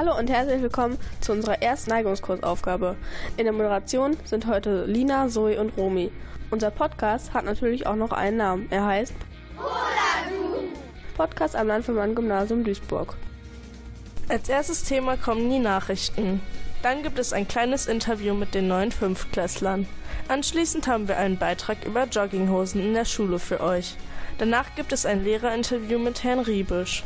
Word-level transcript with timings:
Hallo 0.00 0.16
und 0.16 0.30
herzlich 0.30 0.62
willkommen 0.62 0.96
zu 1.20 1.32
unserer 1.32 1.60
ersten 1.60 1.90
Neigungskursaufgabe. 1.90 2.96
In 3.36 3.44
der 3.44 3.52
Moderation 3.52 4.16
sind 4.24 4.46
heute 4.46 4.86
Lina, 4.86 5.28
Zoe 5.28 5.60
und 5.60 5.76
Romy. 5.76 6.10
Unser 6.50 6.70
Podcast 6.70 7.34
hat 7.34 7.44
natürlich 7.44 7.86
auch 7.86 7.96
noch 7.96 8.12
einen 8.12 8.38
Namen. 8.38 8.66
Er 8.70 8.86
heißt 8.86 9.12
Podcast 11.18 11.54
am 11.54 11.66
Landvermann-Gymnasium 11.66 12.64
Duisburg. 12.64 13.14
Als 14.30 14.48
erstes 14.48 14.84
Thema 14.84 15.18
kommen 15.18 15.50
die 15.50 15.58
Nachrichten. 15.58 16.40
Dann 16.82 17.02
gibt 17.02 17.18
es 17.18 17.34
ein 17.34 17.46
kleines 17.46 17.86
Interview 17.86 18.32
mit 18.32 18.54
den 18.54 18.68
neuen 18.68 18.92
Fünftklässlern. 18.92 19.86
Anschließend 20.28 20.86
haben 20.86 21.08
wir 21.08 21.18
einen 21.18 21.36
Beitrag 21.36 21.84
über 21.84 22.06
Jogginghosen 22.06 22.80
in 22.80 22.94
der 22.94 23.04
Schule 23.04 23.38
für 23.38 23.60
euch. 23.60 23.96
Danach 24.38 24.74
gibt 24.76 24.94
es 24.94 25.04
ein 25.04 25.24
Lehrerinterview 25.24 25.98
mit 25.98 26.24
Herrn 26.24 26.38
Riebisch. 26.38 27.04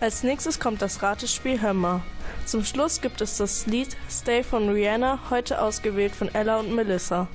Als 0.00 0.22
nächstes 0.22 0.58
kommt 0.58 0.82
das 0.82 1.02
Ratespiel 1.02 1.60
Hömmer. 1.60 2.02
Zum 2.44 2.64
Schluss 2.64 3.00
gibt 3.00 3.20
es 3.20 3.36
das 3.36 3.66
Lied 3.66 3.96
Stay 4.10 4.42
von 4.42 4.68
Rihanna, 4.68 5.18
heute 5.30 5.60
ausgewählt 5.60 6.14
von 6.14 6.34
Ella 6.34 6.58
und 6.58 6.74
Melissa. 6.74 7.28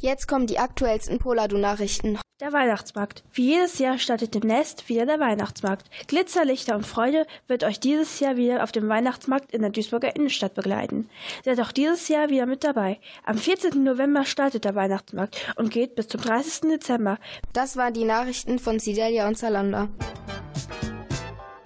Jetzt 0.00 0.28
kommen 0.28 0.46
die 0.46 0.58
aktuellsten 0.58 1.18
Poladu-Nachrichten. 1.18 2.18
Der 2.44 2.52
Weihnachtsmarkt. 2.52 3.24
Wie 3.32 3.54
jedes 3.54 3.78
Jahr 3.78 3.96
startet 3.96 4.34
demnächst 4.34 4.90
wieder 4.90 5.06
der 5.06 5.18
Weihnachtsmarkt. 5.18 5.86
Glitzer, 6.08 6.44
Lichter 6.44 6.76
und 6.76 6.86
Freude 6.86 7.26
wird 7.48 7.64
euch 7.64 7.80
dieses 7.80 8.20
Jahr 8.20 8.36
wieder 8.36 8.62
auf 8.62 8.70
dem 8.70 8.86
Weihnachtsmarkt 8.86 9.54
in 9.54 9.62
der 9.62 9.70
Duisburger 9.70 10.14
Innenstadt 10.14 10.52
begleiten. 10.52 11.08
Seid 11.42 11.58
auch 11.58 11.72
dieses 11.72 12.06
Jahr 12.08 12.28
wieder 12.28 12.44
mit 12.44 12.62
dabei. 12.62 13.00
Am 13.24 13.38
14. 13.38 13.82
November 13.82 14.26
startet 14.26 14.66
der 14.66 14.74
Weihnachtsmarkt 14.74 15.54
und 15.56 15.70
geht 15.70 15.94
bis 15.94 16.08
zum 16.08 16.20
30. 16.20 16.68
Dezember. 16.68 17.16
Das 17.54 17.78
waren 17.78 17.94
die 17.94 18.04
Nachrichten 18.04 18.58
von 18.58 18.78
Sidelia 18.78 19.26
und 19.26 19.38
Zalanda. 19.38 19.88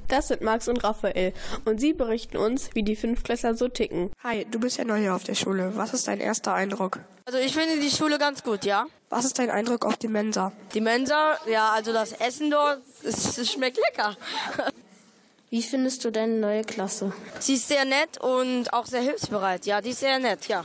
Das 0.09 0.29
sind 0.29 0.41
Max 0.41 0.69
und 0.69 0.83
Raphael 0.83 1.35
und 1.67 1.81
sie 1.81 1.93
berichten 1.93 2.39
uns, 2.39 2.71
wie 2.75 2.83
die 2.83 2.97
Fünftklässler 2.97 3.55
so 3.55 3.69
ticken. 3.69 4.11
Hi, 4.25 4.47
du 4.51 4.59
bist 4.59 4.79
ja 4.79 4.85
neu 4.85 4.99
hier 4.99 5.15
auf 5.15 5.25
der 5.25 5.35
Schule. 5.35 5.73
Was 5.77 5.93
ist 5.93 6.09
dein 6.09 6.19
erster 6.19 6.55
Eindruck? 6.55 7.01
Also 7.27 7.39
ich 7.39 7.53
finde 7.53 7.79
die 7.79 7.91
Schule 7.91 8.19
ganz 8.19 8.43
gut, 8.43 8.65
ja. 8.65 8.87
Was 9.11 9.27
ist 9.27 9.39
dein 9.39 9.51
Eindruck 9.51 9.85
auf 9.85 9.99
die 9.99 10.09
Mensa? 10.09 10.53
Die 10.73 10.81
Mensa, 10.81 11.37
ja, 11.47 11.73
also 11.73 11.93
das 11.93 12.13
Essen 12.13 12.51
dort, 12.51 12.81
es, 13.05 13.37
es 13.37 13.53
schmeckt 13.53 13.77
lecker. 13.77 14.17
Wie 15.51 15.63
findest 15.63 16.05
du 16.05 16.11
deine 16.11 16.35
neue 16.35 16.65
Klasse? 16.65 17.13
Sie 17.39 17.55
ist 17.55 17.69
sehr 17.69 17.85
nett 17.85 18.19
und 18.21 18.73
auch 18.73 18.87
sehr 18.87 19.01
hilfsbereit. 19.01 19.67
Ja, 19.67 19.81
die 19.83 19.91
ist 19.91 20.01
sehr 20.01 20.19
nett, 20.19 20.49
ja. 20.49 20.63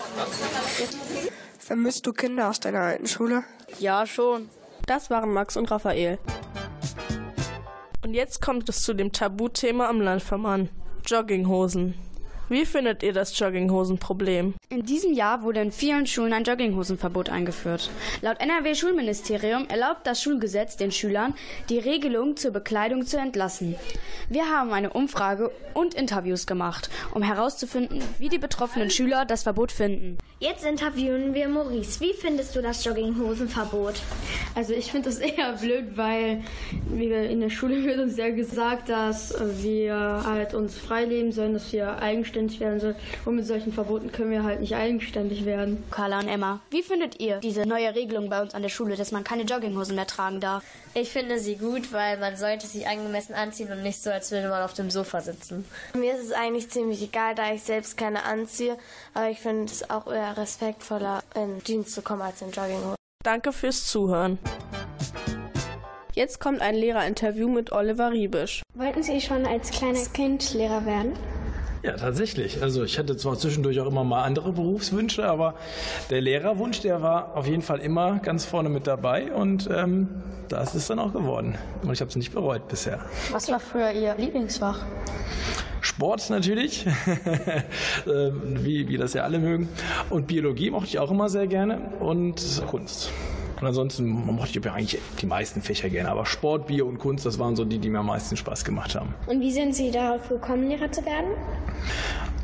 Vermisst 1.59 2.05
du 2.05 2.14
Kinder 2.14 2.49
aus 2.49 2.59
deiner 2.59 2.81
alten 2.81 3.08
Schule? 3.08 3.44
Ja, 3.80 4.05
schon. 4.05 4.49
Das 4.86 5.09
waren 5.09 5.31
Max 5.31 5.55
und 5.55 5.71
Raphael. 5.71 6.17
Und 8.14 8.17
jetzt 8.17 8.44
kommt 8.44 8.69
es 8.69 8.83
zu 8.83 8.94
dem 8.94 9.11
Tabuthema 9.11 9.89
am 9.89 10.00
Landvermann. 10.00 10.69
Jogginghosen. 11.08 11.95
Wie 12.47 12.64
findet 12.64 13.02
ihr 13.02 13.11
das 13.11 13.39
Jogginghosenproblem? 13.39 14.53
In 14.70 14.86
diesem 14.86 15.14
Jahr 15.14 15.42
wurde 15.42 15.61
in 15.61 15.72
vielen 15.72 16.05
Schulen 16.05 16.31
ein 16.31 16.44
Jogginghosenverbot 16.44 17.30
eingeführt. 17.30 17.89
Laut 18.22 18.39
NRW-Schulministerium 18.39 19.67
erlaubt 19.67 20.05
das 20.05 20.22
Schulgesetz 20.22 20.78
den 20.78 20.92
Schülern, 20.92 21.33
die 21.70 21.80
Regelung 21.80 22.38
zur 22.38 22.52
Bekleidung 22.52 23.03
zu 23.03 23.17
entlassen. 23.17 23.78
Wir 24.30 24.48
haben 24.48 24.73
eine 24.73 24.94
Umfrage 24.94 25.50
und 25.73 25.95
Interviews 25.95 26.45
gemacht, 26.45 26.92
um 27.16 27.23
herauszufinden, 27.23 28.03
wie 28.20 28.30
die 28.30 28.38
betroffenen 28.38 28.92
Schüler 28.92 29.25
das 29.25 29.42
Verbot 29.42 29.72
finden. 29.72 30.20
Jetzt 30.44 30.66
interviewen 30.66 31.33
wir 31.33 31.47
Maurice. 31.47 32.02
Wie 32.02 32.11
findest 32.11 32.53
du 32.53 32.61
das 32.61 32.83
Jogginghosenverbot? 32.83 33.94
Also 34.55 34.73
ich 34.73 34.91
finde 34.91 35.09
das 35.09 35.19
eher 35.19 35.53
blöd, 35.53 35.95
weil 35.95 36.41
in 36.91 37.39
der 37.39 37.49
Schule 37.49 37.86
wird 37.86 37.97
uns 37.99 38.17
ja 38.17 38.30
gesagt, 38.30 38.89
dass 38.89 39.33
wir 39.39 39.95
halt 40.26 40.53
uns 40.53 40.77
frei 40.77 41.05
leben 41.05 41.32
sollen, 41.32 41.53
dass 41.53 41.71
wir 41.71 41.98
eigenständig 41.99 42.59
werden 42.59 42.82
sollen. 42.82 42.95
Und 43.23 43.37
mit 43.37 43.48
solchen 43.48 43.71
Verboten 43.71 44.11
können 44.11 44.32
wir 44.32 44.43
halt 44.43 44.59
nicht 44.59 44.76
eigenständig 44.76 45.45
werden. 45.45 45.82
Carla 45.92 46.20
und 46.20 46.27
Emma, 46.27 46.59
wie 46.71 46.83
findet 46.83 47.21
ihr 47.21 47.37
diese 47.37 47.65
neue 47.65 47.95
Regelung 47.95 48.27
bei 48.27 48.42
uns 48.42 48.53
an 48.53 48.64
der 48.64 48.70
Schule, 48.70 48.98
dass 48.98 49.14
man 49.14 49.23
keine 49.23 49.43
Jogginghosen 49.43 49.95
mehr 49.95 50.08
tragen 50.08 50.42
darf? 50.42 50.61
Ich 50.95 51.09
finde 51.09 51.39
sie 51.39 51.55
gut, 51.55 51.92
weil 51.92 52.20
man 52.20 52.37
sollte 52.37 52.67
sie 52.67 52.86
angemessen 52.86 53.33
anziehen 53.33 53.71
und 53.71 53.82
nicht 53.82 54.03
so, 54.03 54.11
als 54.11 54.30
würde 54.30 54.49
man 54.49 54.61
auf 54.61 54.73
dem 54.73 54.92
Sofa 54.92 55.21
sitzen. 55.21 55.65
Mir 55.95 56.14
ist 56.14 56.26
es 56.26 56.32
eigentlich 56.33 56.70
ziemlich 56.70 57.02
egal, 57.02 57.33
da 57.33 57.52
ich 57.52 57.64
selbst 57.64 57.98
keine 57.98 58.23
anziehe, 58.26 58.77
aber 59.15 59.30
ich 59.30 59.39
finde 59.39 59.71
es 59.71 59.89
auch 59.89 60.05
eher 60.05 60.33
respektvoller, 60.38 61.23
in 61.36 61.64
Jeans 61.64 61.94
zu 61.94 62.02
kommen 62.02 62.21
als 62.21 62.42
in 62.42 62.52
Jogginghosen. 62.52 62.95
Danke 63.23 63.54
fürs 63.54 63.88
Zuhören. 63.88 64.39
Jetzt 66.14 66.39
kommt 66.39 66.61
ein 66.61 66.76
Lehrerinterview 66.76 67.49
mit 67.49 67.71
Oliver 67.71 68.11
Riebisch. 68.11 68.61
Wollten 68.76 69.02
Sie 69.02 69.20
schon 69.20 69.45
als 69.45 69.71
kleines 69.71 70.14
Kind 70.14 70.54
Lehrer 70.54 70.86
werden? 70.86 71.14
Ja, 71.83 71.98
tatsächlich. 71.98 72.61
Also 72.61 72.86
ich 72.86 72.98
hatte 72.98 73.17
zwar 73.17 73.38
zwischendurch 73.38 73.82
auch 73.82 73.88
immer 73.88 74.05
mal 74.05 74.23
andere 74.23 74.54
Berufswünsche, 74.54 75.26
aber 75.26 75.55
der 76.10 76.21
Lehrerwunsch, 76.21 76.80
der 76.80 77.02
war 77.02 77.36
auf 77.36 77.45
jeden 77.45 77.61
Fall 77.61 77.80
immer 77.80 78.20
ganz 78.20 78.45
vorne 78.45 78.70
mit 78.70 78.88
dabei 78.88 79.33
und 79.33 79.70
ähm, 79.70 80.08
das 80.48 80.76
ist 80.76 80.89
dann 80.89 80.99
auch 80.99 81.11
geworden. 81.11 81.55
Und 81.82 81.92
ich 81.92 81.99
habe 81.99 82.08
es 82.08 82.16
nicht 82.16 82.33
bereut 82.33 82.70
bisher. 82.70 83.02
Was 83.32 83.52
war 83.52 83.60
früher 83.60 83.92
Ihr 83.92 84.16
Lieblingsfach? 84.16 84.80
Sport 85.82 86.30
natürlich, 86.30 86.86
wie, 88.05 88.88
wie 88.88 88.98
das 88.98 89.14
ja 89.14 89.23
alle 89.23 89.39
mögen. 89.39 89.67
Und 90.10 90.27
Biologie 90.27 90.71
mochte 90.71 90.88
ich 90.88 91.00
auch 91.00 91.11
immer 91.11 91.27
sehr 91.27 91.48
gerne 91.48 91.82
und 92.00 92.64
Kunst. 92.67 93.11
Und 93.64 93.68
ansonsten 93.68 94.10
mochte 94.10 94.60
ich 94.60 94.66
ja 94.66 94.74
eigentlich 94.74 95.00
die 95.22 95.26
meisten 95.26 95.62
Fächer 95.62 95.90
gerne. 95.90 96.10
Aber 96.10 96.26
Sport, 96.26 96.68
Bio 96.68 96.86
und 96.86 96.98
Kunst, 96.98 97.26
das 97.26 97.40
waren 97.40 97.56
so 97.56 97.64
die, 97.64 97.80
die 97.80 97.90
mir 97.90 98.00
am 98.00 98.08
meisten 98.08 98.36
Spaß 98.36 98.66
gemacht 98.66 98.94
haben. 98.94 99.14
Und 99.26 99.40
wie 99.40 99.54
sind 99.54 99.74
Sie 99.74 99.90
darauf 99.90 100.28
gekommen, 100.28 100.68
Lehrer 100.68 100.92
zu 100.92 101.06
werden? 101.06 101.30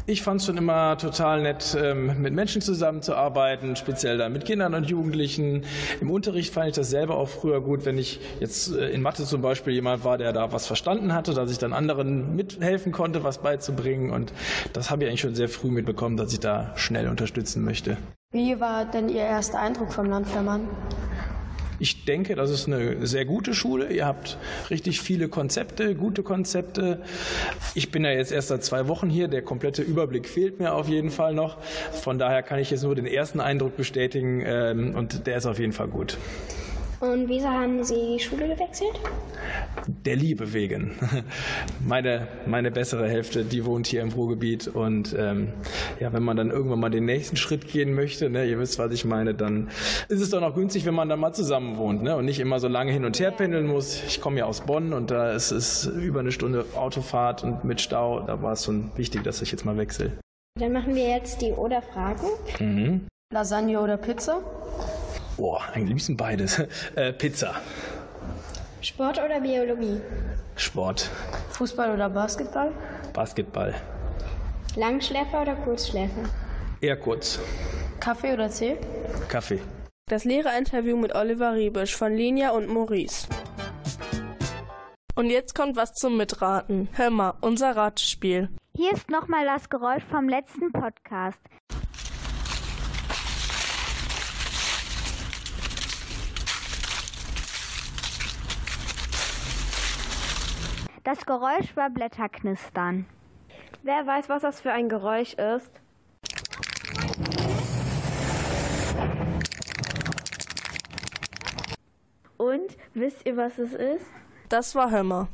Ich 0.06 0.22
fand 0.22 0.40
es 0.40 0.48
schon 0.48 0.56
immer 0.56 0.98
total 0.98 1.42
nett, 1.42 1.78
ähm, 1.78 2.22
mit 2.22 2.34
Menschen 2.34 2.62
zusammenzuarbeiten, 2.62 3.76
speziell 3.76 4.18
dann 4.18 4.32
mit 4.32 4.46
Kindern 4.46 4.74
und 4.76 4.90
Jugendlichen. 4.90 5.66
Im 6.00 6.10
Unterricht 6.10 6.54
fand 6.54 6.70
ich 6.70 6.76
das 6.76 6.90
selber 6.90 7.18
auch 7.18 7.28
früher 7.28 7.60
gut, 7.60 7.84
wenn 7.84 7.98
ich 7.98 8.22
jetzt 8.40 8.74
äh, 8.74 8.88
in 8.92 9.02
Mathe 9.02 9.26
zum 9.26 9.42
Beispiel 9.42 9.74
jemand 9.74 10.06
war, 10.06 10.18
der 10.18 10.32
da 10.32 10.54
was 10.54 10.68
verstanden 10.68 11.14
hatte, 11.14 11.34
dass 11.34 11.52
ich 11.52 11.58
dann 11.58 11.74
anderen 11.74 12.34
mithelfen 12.38 12.94
konnte, 12.94 13.26
was 13.26 13.40
beizubringen. 13.40 14.12
Und 14.12 14.32
das 14.72 14.90
habe 14.90 15.04
ich 15.04 15.10
eigentlich 15.10 15.20
schon 15.20 15.36
sehr 15.36 15.50
früh 15.50 15.70
mitbekommen, 15.70 16.16
dass 16.16 16.32
ich 16.32 16.40
da 16.40 16.72
schnell 16.78 17.10
unterstützen 17.10 17.66
möchte. 17.66 17.98
Wie 18.32 18.60
war 18.60 18.86
denn 18.86 19.10
Ihr 19.10 19.24
erster 19.24 19.60
Eindruck 19.60 19.92
vom 19.92 20.06
Landvermann? 20.06 20.68
Ich 21.80 22.06
denke, 22.06 22.36
das 22.36 22.52
ist 22.52 22.68
eine 22.68 23.08
sehr 23.08 23.26
gute 23.26 23.56
Schule. 23.56 23.92
Ihr 23.92 24.06
habt 24.06 24.38
richtig 24.70 25.02
viele 25.02 25.30
Konzepte, 25.30 25.96
gute 25.96 26.22
Konzepte. 26.22 27.02
Ich 27.74 27.90
bin 27.90 28.06
ja 28.06 28.12
jetzt 28.12 28.32
erst 28.32 28.50
seit 28.50 28.64
zwei 28.64 28.88
Wochen 28.88 29.10
hier. 29.10 29.30
Der 29.30 29.42
komplette 29.42 29.82
Überblick 29.82 30.30
fehlt 30.30 30.60
mir 30.60 30.76
auf 30.76 30.88
jeden 30.88 31.10
Fall 31.10 31.34
noch. 31.34 31.58
Von 31.92 32.20
daher 32.20 32.44
kann 32.44 32.60
ich 32.60 32.70
jetzt 32.70 32.84
nur 32.84 32.94
den 32.94 33.08
ersten 33.08 33.40
Eindruck 33.40 33.76
bestätigen 33.76 34.44
ähm, 34.46 34.94
und 34.94 35.26
der 35.26 35.38
ist 35.38 35.48
auf 35.48 35.58
jeden 35.58 35.74
Fall 35.74 35.88
gut. 35.88 36.20
Und 37.00 37.30
wieso 37.30 37.48
haben 37.48 37.82
Sie 37.84 38.18
die 38.18 38.20
Schule 38.20 38.50
gewechselt? 38.50 39.00
Der 39.88 40.18
Liebe 40.18 40.54
wegen. 40.54 40.96
Meine, 41.88 42.28
meine 42.46 42.72
bessere 42.72 43.08
Hälfte, 43.08 43.46
die 43.46 43.64
wohnt 43.66 43.88
hier 43.88 44.02
im 44.02 44.10
Ruhrgebiet. 44.10 44.68
Und 44.68 45.16
ähm, 45.18 45.54
ja, 46.00 46.12
wenn 46.12 46.24
man 46.24 46.36
dann 46.36 46.52
irgendwann 46.52 46.80
mal 46.80 46.90
den 46.90 47.06
nächsten 47.06 47.38
Schritt 47.38 47.68
gehen 47.68 47.94
möchte, 47.94 48.30
ne, 48.30 48.46
ihr 48.46 48.60
wisst, 48.60 48.80
was 48.80 48.92
ich 48.92 49.06
meine, 49.06 49.34
dann 49.34 49.70
ist 50.10 50.22
es 50.22 50.30
doch 50.30 50.42
noch 50.42 50.56
günstig, 50.56 50.86
wenn 50.86 50.94
man 50.94 51.08
dann 51.08 51.20
mal 51.20 51.34
zusammen 51.34 51.78
wohnt 51.78 52.04
ne, 52.04 52.18
und 52.18 52.26
nicht 52.26 52.40
immer 52.40 52.60
so 52.60 52.68
lange 52.68 52.92
hin 52.92 53.06
und 53.06 53.20
her 53.20 53.32
pendeln 53.32 53.68
muss. 53.68 54.04
Ich 54.04 54.20
komme 54.20 54.40
ja 54.40 54.46
aus 54.46 54.62
Bonn 54.62 54.92
und 54.92 55.10
da 55.10 55.32
ist 55.32 55.52
es 55.52 55.86
über 55.86 56.20
eine 56.20 56.32
Stunde 56.32 56.66
Autofahrt 56.76 57.44
und 57.44 57.64
mit 57.64 57.80
Stau. 57.80 58.20
Da 58.20 58.42
war 58.42 58.54
es 58.54 58.66
schon 58.66 58.92
wichtig, 58.98 59.24
dass 59.24 59.42
ich 59.42 59.52
jetzt 59.52 59.66
mal 59.66 59.78
wechsle. 59.78 60.12
Dann 60.60 60.74
machen 60.74 60.94
wir 60.96 61.08
jetzt 61.08 61.42
die 61.42 61.52
Oder-Fragen. 61.52 62.28
Mhm. 62.60 63.08
Lasagne 63.32 63.80
oder 63.80 63.96
Pizza? 63.98 64.42
Boah, 65.40 65.62
am 65.74 65.86
liebsten 65.86 66.18
beides. 66.18 66.60
Äh, 66.96 67.14
Pizza. 67.14 67.56
Sport 68.82 69.24
oder 69.24 69.40
Biologie? 69.40 70.02
Sport. 70.58 71.10
Fußball 71.52 71.94
oder 71.94 72.10
Basketball? 72.10 72.74
Basketball. 73.14 73.74
Langschläfer 74.76 75.44
oder 75.44 75.56
Kurzschläfer? 75.56 76.24
Eher 76.82 76.98
kurz. 76.98 77.40
Kaffee 78.02 78.34
oder 78.34 78.50
Tee? 78.50 78.76
Kaffee. 79.30 79.62
Das 80.10 80.26
Lehrerinterview 80.26 80.98
mit 80.98 81.16
Oliver 81.16 81.54
Riebisch 81.54 81.96
von 81.96 82.14
Linia 82.14 82.50
und 82.50 82.68
Maurice. 82.68 83.30
Und 85.16 85.30
jetzt 85.30 85.56
kommt 85.56 85.78
was 85.78 85.94
zum 85.94 86.18
Mitraten. 86.18 86.90
Hör 86.96 87.12
mal, 87.12 87.36
unser 87.40 87.78
Ratespiel. 87.78 88.50
Hier 88.76 88.92
ist 88.92 89.10
nochmal 89.10 89.46
das 89.46 89.70
Geräusch 89.70 90.04
vom 90.12 90.28
letzten 90.28 90.74
Podcast. 90.74 91.40
Das 101.12 101.26
Geräusch 101.26 101.76
war 101.76 101.90
Blätterknistern. 101.90 103.08
Wer 103.82 104.06
weiß, 104.06 104.30
was 104.30 104.44
das 104.44 104.62
für 104.62 104.72
ein 104.72 104.90
Geräusch 104.90 105.34
ist? 105.34 105.72
Und 112.38 112.78
wisst 112.94 113.26
ihr, 113.26 113.38
was 113.38 113.58
es 113.58 113.74
ist? 113.74 114.06
Das 114.50 114.76
war 114.76 114.92
Hömmer. 114.92 115.30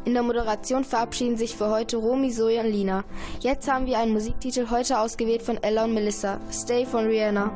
In 0.06 0.14
der 0.14 0.24
Moderation 0.24 0.84
verabschieden 0.84 1.38
sich 1.38 1.56
für 1.56 1.70
heute 1.70 1.98
Romy, 1.98 2.32
Zoe 2.32 2.60
und 2.60 2.72
Lina. 2.72 3.04
Jetzt 3.40 3.72
haben 3.72 3.86
wir 3.86 4.00
einen 4.00 4.14
Musiktitel 4.14 4.72
heute 4.72 5.00
ausgewählt 5.00 5.44
von 5.44 5.62
Ella 5.62 5.84
und 5.84 5.94
Melissa. 5.94 6.40
Stay 6.52 6.86
von 6.86 7.06
Rihanna. 7.06 7.52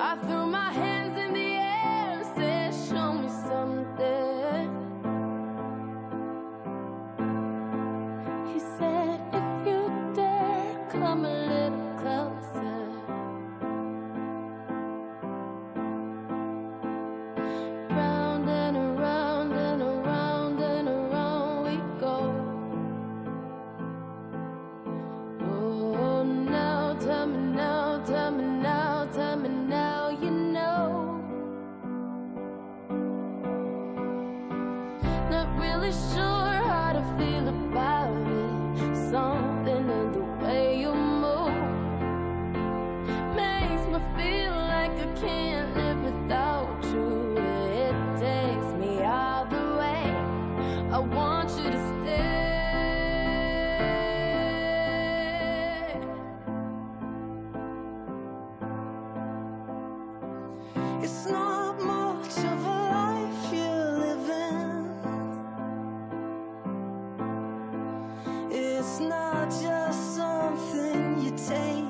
I 0.00 0.14
threw 0.14 0.46
my 0.46 0.70
hands 0.70 0.97
Not 35.30 35.48
really 35.58 35.92
sure 35.92 36.56
how 36.72 36.92
to 36.94 37.02
feel 37.18 37.48
about 37.48 38.16
it. 38.16 38.96
Something 39.10 39.47
take, 71.38 71.87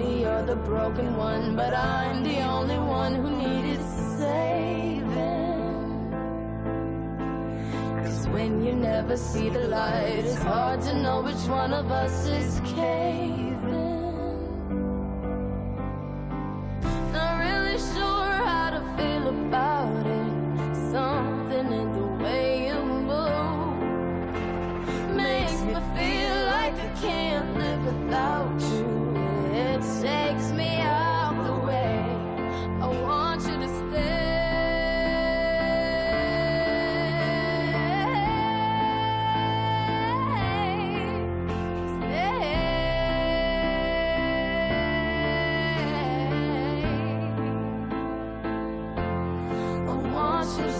You're 0.00 0.42
the 0.42 0.56
broken 0.56 1.16
one, 1.16 1.56
but 1.56 1.74
I'm 1.74 2.22
the 2.22 2.40
only 2.42 2.78
one 2.78 3.14
who 3.16 3.30
needed 3.30 3.80
saving. 4.16 5.08
Cause 8.04 8.28
when 8.28 8.64
you 8.64 8.72
never 8.74 9.16
see 9.16 9.48
the 9.48 9.66
light, 9.66 10.24
it's 10.24 10.36
hard 10.36 10.82
to 10.82 10.94
know 11.02 11.22
which 11.22 11.44
one 11.48 11.72
of 11.72 11.90
us 11.90 12.26
is 12.26 12.60
caving. 12.76 13.47
我。 49.88 50.77